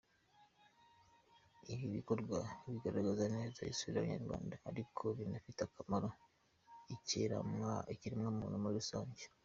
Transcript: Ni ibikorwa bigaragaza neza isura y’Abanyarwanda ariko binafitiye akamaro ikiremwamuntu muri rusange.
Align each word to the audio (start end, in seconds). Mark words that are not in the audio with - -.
Ni 1.65 1.77
ibikorwa 1.87 2.37
bigaragaza 2.71 3.23
neza 3.35 3.67
isura 3.73 3.95
y’Abanyarwanda 3.97 4.55
ariko 4.69 5.03
binafitiye 5.17 5.63
akamaro 5.67 6.09
ikiremwamuntu 7.91 8.57
muri 8.63 8.75
rusange. 8.81 9.23